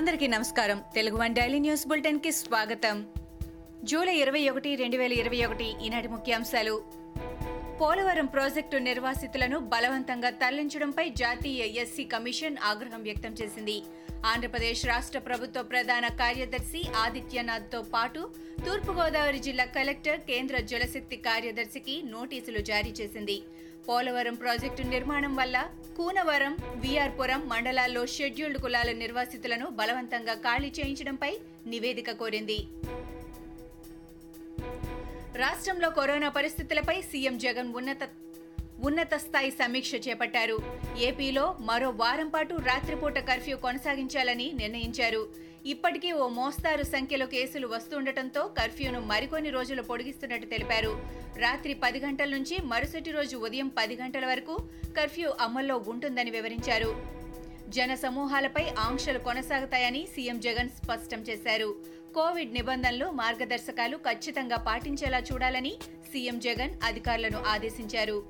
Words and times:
అందరికీ 0.00 0.26
నమస్కారం. 0.26 0.82
Telugu 0.94 1.16
one 1.16 1.34
daily 1.34 1.58
news 1.58 1.86
బులెటిన్కి 1.86 2.32
స్వాగతం. 2.32 3.06
జూలై 3.84 4.16
ఇరవై 4.16 4.48
ఒకటి 4.48 4.76
రెండు 4.76 4.96
వేల 4.96 5.12
ఇరవై 5.12 5.44
ఒకటి 5.44 5.86
ఈనాటి 5.86 6.08
ముఖ్యాంశాలు. 6.08 6.99
పోలవరం 7.80 8.26
ప్రాజెక్టు 8.32 8.76
నిర్వాసితులను 8.86 9.58
బలవంతంగా 9.72 10.30
తరలించడంపై 10.40 11.04
జాతీయ 11.20 11.62
ఎస్సీ 11.82 12.04
కమిషన్ 12.14 12.58
ఆగ్రహం 12.70 13.02
వ్యక్తం 13.06 13.32
చేసింది. 13.40 13.76
ఆంధ్రప్రదేశ్ 14.30 14.82
రాష్ట్ర 14.90 15.18
ప్రభుత్వ 15.28 15.60
ప్రధాన 15.70 16.06
కార్యదర్శి 16.20 16.80
ఆదిత్యనాథ్తో 17.04 17.80
పాటు 17.94 18.22
తూర్పుగోదావరి 18.66 19.40
జిల్లా 19.46 19.66
కలెక్టర్ 19.76 20.20
కేంద్ర 20.30 20.56
జలశక్తి 20.72 21.18
కార్యదర్శికి 21.28 21.96
నోటీసులు 22.14 22.62
జారీ 22.70 22.92
చేసింది. 23.00 23.38
పోలవరం 23.88 24.36
ప్రాజెక్టు 24.42 24.82
నిర్మాణం 24.94 25.32
వల్ల 25.40 25.56
కూనవరం 25.98 26.54
విఆర్పురం 26.84 27.42
మండలాల్లో 27.52 28.02
షెడ్యూల్డ్ 28.16 28.60
కులాల 28.64 28.90
నిర్వాసితులను 29.04 29.68
బలవంతంగా 29.80 30.36
ఖాళీ 30.46 30.72
చేయించడంపై 30.80 31.32
నివేదిక 31.72 32.10
కోరింది. 32.22 32.60
రాష్ట్రంలో 35.40 35.88
కరోనా 35.90 36.28
పరిస్థితులపై 36.28 37.00
సీఎం 37.00 37.38
జగన్ 37.38 37.68
ఉన్నత 37.74 38.04
ఉన్నత 38.84 39.14
స్థాయి 39.14 39.50
సమీక్ష 39.50 39.92
చేపట్టారు. 40.08 40.56
ఏపీలో 40.98 41.44
మరో 41.60 41.88
వారం 42.02 42.28
పాటు 42.28 42.54
రాత్రిపూట 42.54 43.18
కర్ఫ్యూ 43.18 43.56
కొనసాగించాలని 43.56 44.46
నిర్ణయించారు. 44.60 45.22
ఇప్పటికీ 45.66 46.10
ఓ 46.12 46.28
మోస్తారు 46.38 46.82
సంఖ్యలో 46.82 47.26
కేసులు 47.26 47.66
వస్తుండటంతో 47.66 48.42
కర్ఫ్యూను 48.58 49.00
మరికొన్ని 49.00 49.50
రోజులు 49.50 49.82
పొడిగిస్తున్నట్టు 49.82 50.46
తెలిపారు. 50.46 50.92
రాత్రి 51.36 51.74
పది 51.74 52.00
గంటల 52.00 52.30
నుంచి 52.36 52.58
మరుసటి 52.72 53.10
రోజు 53.10 53.36
ఉదయం 53.36 53.70
పది 53.78 53.96
గంటల 53.96 54.26
వరకు 54.26 54.56
కర్ఫ్యూ 54.96 55.30
అమల్లో 55.40 55.78
ఉంటుందని 55.88 56.30
వివరించారు. 56.30 56.92
జన 57.68 57.94
సమూహాలపై 57.94 58.64
ఆంక్షలు 58.78 59.18
కొనసాగుతాయని 59.18 60.08
సీఎం 60.14 60.38
జగన్ 60.40 60.70
స్పష్టం 60.80 61.20
చేశారు. 61.22 61.68
కోవిడ్ 62.14 62.52
నిబంధనలు 62.52 63.10
మార్గదర్శకాలు 63.10 63.96
ఖచ్చితంగా 63.96 64.56
పాటించేలా 64.56 65.18
చూడాలని 65.18 65.72
సీఎం 66.12 66.38
జగన్ 66.38 66.72
అధికారులను 66.84 67.42
ఆదేశించారు. 67.46 68.22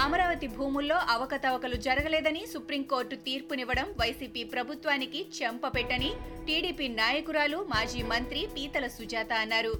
అమరావతి 0.00 0.46
భూముల్లో 0.46 0.96
అవకతవకలు 0.96 1.76
జరగలేదని 1.76 2.46
సుప్రీంకోర్టు 2.46 3.16
తీర్పునివ్వడం 3.16 3.88
వైసీపీ 4.00 4.44
ప్రభుత్వానికి 4.44 5.26
చెంపపెట్టని 5.38 6.10
టీడీపీ 6.46 6.88
నాయకురాలు 6.88 7.66
మాజీ 7.74 8.02
మంత్రి 8.02 8.48
పీతల 8.56 8.86
సుజాత 8.86 9.32
అన్నారు. 9.32 9.74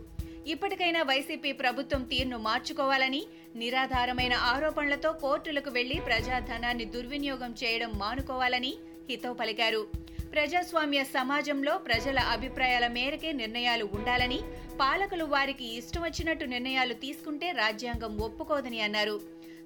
ఇప్పటికైనా 0.47 1.03
వైసీపీ 1.03 1.53
ప్రభుత్వం 1.53 2.03
తీరును 2.03 2.39
మార్చుకోవాలని 2.39 3.23
నిరాధారమైన 3.57 4.35
ఆరోపణలతో 4.35 5.13
కోర్టులకు 5.13 5.71
వెళ్ళి 5.71 6.01
ప్రజాధనాన్ని 6.01 6.85
దుర్వినియోగం 6.85 7.55
చేయడం 7.65 7.93
మానుకోవాలని 7.97 8.75
హితవు 9.11 9.35
పలికారు. 9.35 10.08
ప్రజాస్వామ్య 10.33 11.05
సమాజంలో 11.05 11.79
ప్రజల 11.79 12.19
అభిప్రాయాల 12.19 12.87
మేరకే 12.87 13.33
నిర్ణయాలు 13.33 13.85
ఉండాలని 13.95 14.41
పాలకులు 14.81 15.25
వారికి 15.25 15.67
ఇష్టం 15.79 16.03
వచ్చినట్టు 16.03 16.45
నిర్ణయాలు 16.45 16.95
తీసుకుంటే 16.95 17.51
రాజ్యాంగం 17.53 18.19
ఒప్పుకోదని 18.19 18.81
అన్నారు. 18.81 19.17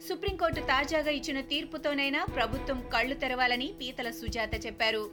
సుప్రీంకోర్టు 0.09 0.61
తాజాగా 0.61 1.11
ఇచ్చిన 1.11 1.41
తీర్పుతోనైనా 1.41 2.25
ప్రభుత్వం 2.25 2.79
కళ్ళు 2.95 3.15
తెరవాలని 3.15 3.75
పీతల 3.81 4.11
సుజాత 4.11 4.67
చెప్పారు. 4.67 5.05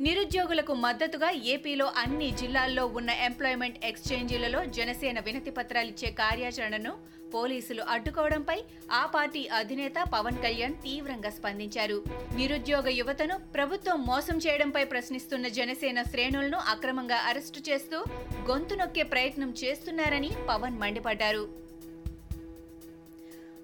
నిరుద్యోగులకు 0.00 0.74
మద్దతుగా 0.74 1.30
ఏపీలో 1.30 1.92
అన్ని 1.96 2.30
జిల్లాల్లో 2.30 2.86
ఉన్న 2.98 3.10
ఎంప్లాయ్మెంట్ 3.10 3.84
ఎక్స్చేంజీలలో 3.84 4.64
జనసేన 4.64 5.20
వినతి 5.20 5.50
పత్రాలిచ్చే 5.50 6.10
కార్యాచరణను 6.10 6.92
పోలీసులు 7.34 7.82
అడ్డుకోవడంపై 7.82 8.58
ఆ 8.92 9.06
పార్టీ 9.06 9.46
అధినేత 9.46 9.94
పవన్ 10.14 10.42
కళ్యాణ్ 10.42 10.74
తీవ్రంగా 10.74 11.30
స్పందించారు. 11.30 12.02
నిరుద్యోగ 12.34 12.88
యువతను 12.88 13.38
ప్రభుత్వం 13.54 14.06
మోసం 14.06 14.38
చేయడంపై 14.38 14.84
ప్రశ్నిస్తున్న 14.84 15.48
జనసేన 15.48 16.02
శ్రేణులను 16.02 16.58
అక్రమంగా 16.68 17.16
అరెస్టు 17.16 17.62
చేస్తూ 17.70 18.04
గొంతు 18.50 18.74
నొక్కే 18.74 19.02
ప్రయత్నం 19.02 19.54
చేస్తున్నారని 19.64 20.32
పవన్ 20.48 20.78
మండిపడ్డారు. 20.78 21.59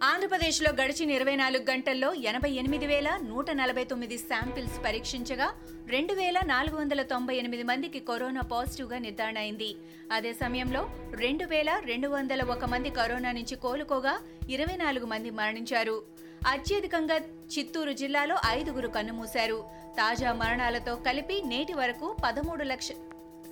ఆంధ్రప్రదేశ్లో 0.03 0.71
గడిచిన 0.73 1.11
ఇరవై 1.11 1.37
నాలుగు 1.37 1.65
గంటల్లో 1.71 2.15
ఎనభై 2.15 2.51
ఎనిమిది 2.51 2.87
వేల 2.87 3.19
నూట 3.23 3.51
నలభై 3.51 3.85
తొమ్మిది 3.85 4.19
శాంపిల్స్ 4.19 4.85
పరీక్షించగా 4.85 5.47
రెండు 5.87 6.15
వేల 6.15 6.39
నాలుగు 6.45 6.77
వందల 6.77 7.03
తొంభై 7.03 7.37
ఎనిమిది 7.37 7.63
మందికి 7.63 8.01
కరోనా 8.01 8.41
పాజిటివ్గా 8.41 8.99
నిర్ధారణ 8.99 9.39
అయింది 9.39 9.77
అదే 10.13 10.33
సమయంలో 10.33 10.83
రెండు 11.15 11.45
వేల 11.45 11.81
రెండు 11.85 12.09
వందల 12.09 12.43
ఒక 12.43 12.65
మంది 12.65 12.91
కరోనా 12.91 13.33
నుంచి 13.33 13.57
కోలుకోగా 13.57 14.15
ఇరవై 14.51 14.77
నాలుగు 14.77 15.07
మంది 15.07 15.31
మరణించారు. 15.31 16.03
అత్యధికంగా 16.49 17.17
చిత్తూరు 17.59 17.93
జిల్లాలో 17.93 18.37
ఐదుగురు 18.47 18.89
కన్నుమూశారు. 18.89 19.65
తాజా 19.97 20.33
మరణాలతో 20.33 20.95
కలిపి 20.97 21.43
నేటి 21.43 21.73
వరకు 21.73 22.17
పదమూడు 22.25 22.65
లక్ష 22.65 22.89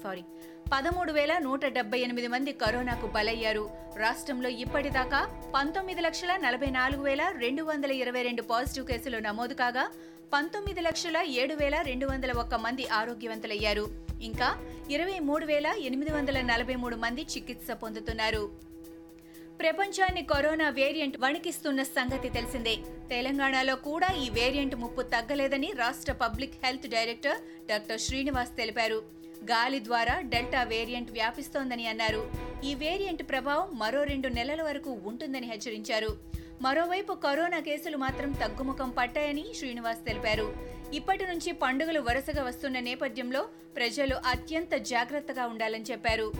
సారీ 0.02 0.24
పదమూడు 0.74 1.12
వేల 1.12 1.32
నూట 1.38 1.64
డెబ్బై 1.74 1.98
ఎనిమిది 2.04 2.28
మంది 2.32 2.52
కరోనాకు 2.52 3.06
బలయ్యారు. 3.06 3.70
రాష్ట్రంలో 3.96 4.48
ఇప్పటిదాకా 4.62 5.20
పంతొమ్మిది 5.54 6.00
లక్షల 6.06 6.32
నలభై 6.36 6.70
నాలుగు 6.76 7.02
వేల 7.02 7.22
రెండు 7.44 7.62
వందల 7.62 7.92
ఇరవై 7.92 8.22
రెండు 8.22 8.42
పాజిటివ్ 8.42 8.86
కేసులు 8.86 9.18
నమోదు 9.18 9.54
కాగా 9.54 9.84
పంతొమ్మిది 10.32 10.80
లక్షల 10.80 11.16
ఏడు 11.42 11.54
వేల 11.54 11.76
రెండు 11.90 12.06
వందల 12.06 12.32
ఒక్క 12.42 12.54
మంది 12.66 12.86
ఆరోగ్యవంతులయ్యారు. 13.00 13.86
ఇంకా 14.28 14.48
ఇరవై 14.90 15.18
మూడు 15.28 15.46
వేల 15.52 15.66
ఎనిమిది 15.88 16.12
వందల 16.12 16.40
నలభై 16.52 16.76
మూడు 16.84 16.96
మంది 16.96 17.24
చికిత్స 17.34 17.70
పొందుతున్నారు. 17.84 18.44
ప్రపంచాన్ని 19.60 20.22
కరోనా 20.34 20.68
వేరియంట్ 20.82 21.18
వణికిస్తున్న 21.24 21.82
సంగతి 21.96 22.30
తెలిసిందే. 22.38 22.76
తెలంగాణలో 23.14 23.76
కూడా 23.88 24.10
ఈ 24.24 24.28
వేరియంట్ 24.40 24.78
ముప్పు 24.84 25.02
తగ్గలేదని 25.16 25.70
రాష్ట్ర 25.84 26.14
public 26.24 26.58
health 26.64 26.88
director 26.96 27.40
doctor 27.70 28.02
Srinivas 28.06 28.56
తెలిపారు. 28.62 29.23
గాలి 29.50 29.84
ద్వారా 29.84 30.20
డెల్టా 30.20 30.62
వేరియంట్ 30.62 31.10
వ్యాపిస్తోందని 31.10 31.86
అన్నారు. 31.86 32.30
ఈ 32.64 32.74
వేరియంట్ 32.74 33.22
ప్రభావం 33.22 33.78
మరో 33.78 34.02
రెండు 34.02 34.28
నెలల 34.28 34.62
వరకు 34.62 35.00
ఉంటుందని 35.04 35.46
హెచ్చరించారు. 35.46 36.16
మరోవైపు 36.62 37.12
కరోనా 37.12 37.60
కేసులు 37.60 37.96
మాత్రం 37.96 38.32
తగ్గుముఖం 38.32 38.90
పట్టాయని 38.90 39.44
శ్రీనివాస్ 39.58 40.04
తెలిపారు. 40.04 40.56
ఇప్పటి 40.94 41.26
నుంచి 41.26 41.52
పండుగలు 41.52 42.00
వరుసగా 42.00 42.42
వస్తున్న 42.42 42.80
నేపథ్యంలో 42.80 43.48
ప్రజలు 43.76 44.14
అత్యంత 44.14 44.74
జాగ్రత్తగా 44.74 45.46
ఉండాలని 45.46 45.84
చెప్పారు. 45.90 46.32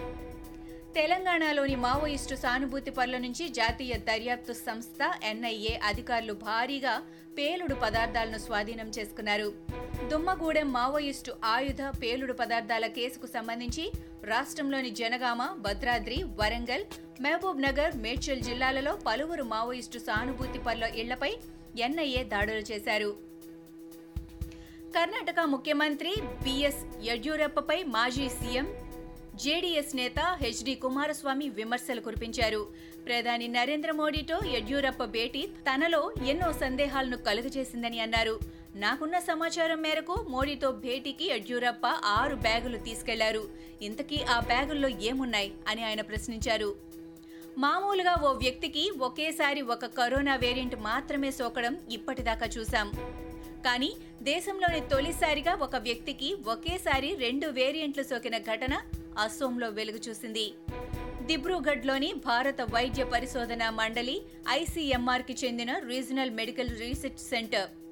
తెలంగాణలోని 0.95 1.77
మావోయిస్టు 1.77 2.35
సానుభూతి 2.35 2.91
పనుల 2.91 3.19
నుంచి 3.19 3.49
జాతీయ 3.49 3.95
దర్యాప్తు 3.97 4.53
సంస్థ 4.53 5.13
ఎన్ఐఏ 5.25 5.77
అధికారులు 5.85 6.33
భారీగా 6.33 7.03
పేలుడు 7.39 7.75
పదార్థాలను 7.75 8.39
స్వాధీనం 8.39 8.91
చేసుకున్నారు. 8.99 9.53
దుమ్మగూడెం 10.03 10.73
మావోయిస్టు 10.73 11.33
ఆయుధ 11.45 11.83
పేలుడు 12.03 12.33
పదార్థాల 12.33 12.87
కేసుకు 12.87 13.27
సంబంధించి 13.27 13.93
రాష్ట్రంలోని 14.25 14.91
జనగామ 14.91 15.43
భద్రాద్రి 15.61 16.23
వరంగల్ 16.23 16.85
మహబూబ్ 17.21 17.63
నగర్ 17.63 17.97
మేడ్చల్ 17.97 18.43
జిల్లాలలో 18.43 18.99
పలువురు 19.07 19.43
మావోయిస్టు 19.43 19.99
సానుభూతి 19.99 20.59
పనుల 20.59 20.83
ఇళ్ళపై 20.83 21.33
ఎన్ఐఏ 21.79 22.25
దాడులు 22.25 22.65
చేశారు. 22.73 23.11
కర్ణాటక 24.97 25.41
ముఖ్యమంత్రి 25.41 26.15
బిఎస్ 26.43 26.83
యడ్యూరప్పపై 27.05 27.83
మాజీ 27.83 28.29
సీఎం 28.29 28.67
జేడీఎస్ 29.35 29.97
నేత 29.97 30.21
హెచ్డి 30.43 30.75
కుమారస్వామి 30.75 31.49
విమర్శలు 31.49 32.01
కురిపించారు. 32.01 32.67
ప్రధాని 33.07 33.49
నరేంద్ర 33.49 33.93
మోడీతో 33.93 34.41
యడ్యూరప్ప 34.47 35.05
భేటీ 35.05 35.47
తనలో 35.47 36.13
ఎన్నో 36.27 36.53
సందేహాలను 36.53 37.17
కలుగజేసిందని 37.17 38.01
అన్నారు. 38.01 38.64
నాకున్న 38.83 39.19
సమాచారం 39.19 39.83
మేరకు 39.83 40.15
మోడీతో 40.29 40.71
భేటీకి 40.71 41.27
యడ్యూరప్ప 41.31 41.87
ఆరు 41.87 42.37
బ్యాగులు 42.37 42.79
తీసుకెళ్ళారు. 42.79 43.43
ఇంతకీ 43.83 44.23
ఆ 44.23 44.41
బ్యాగుల్లో 44.41 44.89
ఏమున్నాయి 44.89 45.53
అని 45.69 45.85
ఆయన 45.85 46.01
ప్రశ్నించారు. 46.01 46.75
మామూలుగా 47.59 48.15
ఓ 48.29 48.33
వ్యక్తికి 48.33 48.91
ఒకేసారి 48.91 49.63
ఒక 49.75 49.87
కరోనా 49.87 50.37
వేరియంట్ 50.37 50.77
మాత్రమే 50.77 51.31
సోకడం 51.31 51.77
ఇప్పటిదాకా 51.91 52.47
చూశాం. 52.47 52.89
కానీ 53.67 53.91
దేశంలోని 54.23 54.81
తొలిసారిగా 54.81 55.55
ఒక 55.67 55.77
వ్యక్తికి 55.77 56.37
ఒకేసారి 56.47 57.15
రెండు 57.15 57.47
వేరియంట్లు 57.47 58.03
సోకిన 58.03 58.39
ఘటన 58.39 58.83
అసోంలో 59.19 59.69
వెలుగు 59.69 60.01
చూసింది. 60.09 60.47
దిబ్రూగఢ్లోని 61.23 62.13
భారత 62.13 62.61
వైద్య 62.61 63.05
పరిశోధన 63.05 63.69
మండలి 63.69 64.23
ఐసీఎంఆర్కి 64.51 65.37
చెందిన 65.45 65.79
రీజనల్ 65.79 66.31
మెడికల్ 66.31 66.77
రీసెర్చ్ 66.81 67.25
సెంటర్ 67.33 67.84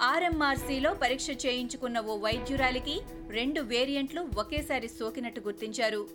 ఆర్ఎంఆర్సీలో 0.00 0.94
పరీక్ష 0.94 1.30
చేయించుకున్న 1.30 2.00
ఓ 2.00 2.16
వైద్యురాలికి 2.16 3.00
రెండు 3.28 3.60
వేరియంట్లు 3.60 4.28
ఒకేసారి 4.36 4.88
సోకినట్టు 4.88 5.40
గుర్తించారు. 5.40 6.08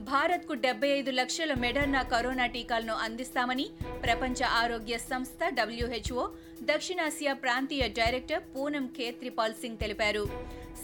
భారత్కు 0.00 0.52
డెబ్బై 0.52 0.88
ఐదు 0.88 1.10
లక్షల 1.10 1.54
మెడర్నా 1.54 2.02
కరోనా 2.02 2.46
టీకాలను 2.46 2.94
అందిస్తామని 2.94 3.70
ప్రపంచ 4.02 4.44
ఆరోగ్య 4.44 4.98
సంస్థ 4.98 5.48
డబ్ల్యూహెచ్ఓ 5.48 6.28
దక్షిణాసియా 6.62 7.32
ప్రాంతీయ 7.32 7.88
డైరెక్టర్ 7.88 8.42
పూనం 8.42 8.86
ఖేత్రిపాల్ 8.86 9.54
సింగ్ 9.54 9.78
తెలిపారు. 9.78 10.24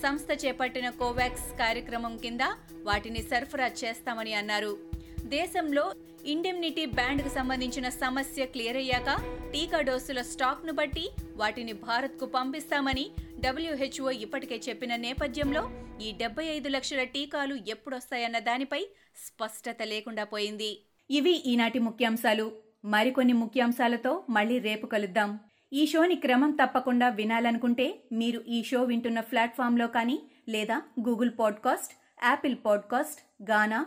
సంస్థ 0.02 0.44
చేపట్టిన 0.44 0.90
కోవాక్స్ 0.90 1.58
కార్యక్రమం 1.58 2.17
కింద 2.17 2.40
వాటిని 2.82 3.23
సరఫరా 3.23 3.70
చేస్తామని 3.85 4.35
అన్నారు. 4.35 4.98
దేశంలో 5.28 5.92
ఇండెమ్నిటీ 6.25 6.84
బ్యాండ్కు 6.86 7.28
సంబంధించిన 7.28 7.88
సమస్య 7.88 8.46
క్లియర్ 8.46 8.76
అయ్యాక 8.76 9.10
టీకా 9.52 9.80
డోసుల 9.80 10.22
స్టాక్ను 10.22 10.72
బట్టి 10.72 11.10
వాటిని 11.36 11.72
భారత్కు 11.72 12.26
పంపిస్తామని 12.26 13.10
డబ్ల్యూహెచ్ఓ 13.40 14.10
ఇప్పటికే 14.10 14.60
చెప్పిన 14.69 14.96
నేపథ్యంలో 14.96 15.70
ఈ 16.02 16.12
డెబ్బై 16.12 16.44
ఐదు 16.44 16.69
లక్షల 16.69 17.02
టీకాలు 17.02 17.54
ఎప్పుడొస్తాయన్న 17.69 18.38
దానిపై 18.38 18.86
స్పష్టత 19.16 19.76
లేకుండా 19.82 20.25
పోయింది. 20.25 20.82
ఇవి 21.10 21.30
ఈనాటి 21.30 21.78
ముఖ్యాంశాలు. 21.78 22.52
మరికొన్ని 22.84 23.32
ముఖ్యాంశాలతో 23.32 24.25
మళ్ళీ 24.30 24.58
రేపు 24.58 24.86
కలుద్దాం. 24.86 25.38
ఈ 25.72 25.86
షోని 25.86 26.14
క్రమం 26.14 26.50
తప్పకుండా 26.50 27.08
వినాలనుకుంటే 27.08 28.00
మీరు 28.12 28.44
ఈ 28.48 28.62
షో 28.62 28.82
వింటున్న 28.82 29.20
ప్లాట్ఫామ్లో 29.20 29.86
కానీ 29.86 30.22
లేదా 30.48 30.82
Google 31.08 31.30
podcast 31.38 31.94
Apple 32.25 32.56
podcast 32.66 33.50
Gaana 33.50 33.86